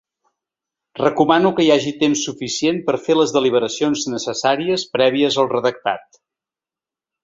Recomano 0.99 1.51
que 1.59 1.65
hi 1.65 1.69
hagi 1.75 1.93
temps 2.05 2.25
suficient 2.29 2.81
per 2.89 2.97
fer 3.05 3.19
les 3.21 3.37
deliberacions 3.37 4.09
necessàries 4.17 4.91
prèvies 4.99 5.43
al 5.45 5.55
redactat. 5.57 6.23